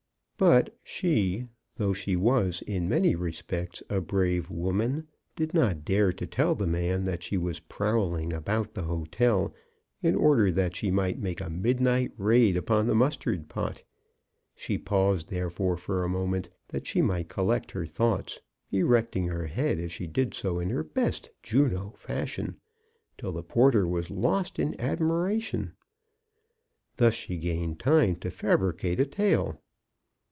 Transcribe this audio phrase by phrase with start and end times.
[0.37, 1.45] But she,
[1.75, 6.65] though she was in many respects a brave woman, did not dare to tell the
[6.65, 9.53] man that she was prowling about the hotel
[10.01, 13.83] in order that she might make a midnight raid upon the mus tard pot.
[14.55, 16.47] She paused, therefore, for a moment, MRS.
[16.47, 16.71] brown's success.
[16.73, 18.39] 1 3 that she might collect her thoughts,
[18.71, 22.57] erecting her head as she did so in her best Juno fashion,
[23.15, 25.73] till the porter was lost in admiration.
[26.95, 29.59] Thus she gained time to fabricate a tale.